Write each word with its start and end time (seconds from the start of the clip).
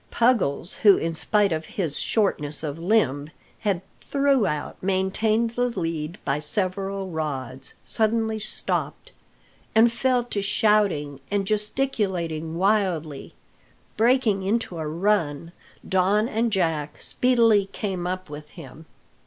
Puggles, 0.09 0.77
who 0.77 0.97
in 0.97 1.13
spite 1.13 1.51
of 1.51 1.63
his 1.77 1.99
shortness 1.99 2.63
of 2.63 2.79
limb 2.79 3.29
had 3.59 3.83
throughout 4.07 4.81
maintained 4.81 5.51
the 5.51 5.67
lead 5.67 6.17
by 6.25 6.39
several 6.39 7.09
rods, 7.11 7.75
suddenly 7.85 8.39
stopped, 8.39 9.11
and 9.75 9.91
fell 9.91 10.23
to 10.23 10.41
shouting 10.41 11.19
and 11.29 11.45
gesticulating 11.45 12.55
wildly. 12.57 13.35
Breaking 13.95 14.41
into 14.41 14.79
a 14.79 14.87
run, 14.87 15.51
Don 15.87 16.27
and 16.27 16.51
Jack 16.51 16.99
speedily 16.99 17.67
came 17.71 18.07
up 18.07 18.27
with 18.27 18.49
him. 18.49 18.87